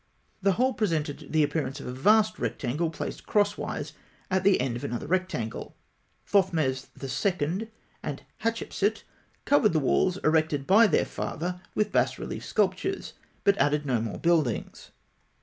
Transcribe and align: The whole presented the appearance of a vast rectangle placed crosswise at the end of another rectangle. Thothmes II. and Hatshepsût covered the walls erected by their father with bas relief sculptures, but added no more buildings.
The 0.41 0.53
whole 0.53 0.73
presented 0.73 1.31
the 1.31 1.43
appearance 1.43 1.79
of 1.79 1.85
a 1.85 1.91
vast 1.93 2.39
rectangle 2.39 2.89
placed 2.89 3.27
crosswise 3.27 3.93
at 4.31 4.43
the 4.43 4.59
end 4.59 4.75
of 4.75 4.83
another 4.83 5.05
rectangle. 5.05 5.75
Thothmes 6.25 6.87
II. 6.99 7.69
and 8.01 8.23
Hatshepsût 8.41 9.03
covered 9.45 9.73
the 9.73 9.79
walls 9.79 10.17
erected 10.23 10.65
by 10.65 10.87
their 10.87 11.05
father 11.05 11.61
with 11.75 11.91
bas 11.91 12.17
relief 12.17 12.43
sculptures, 12.43 13.13
but 13.43 13.55
added 13.59 13.85
no 13.85 14.01
more 14.01 14.17
buildings. 14.17 14.89